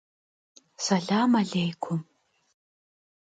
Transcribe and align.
Selam 0.85 1.31
alêykum. 1.39 1.99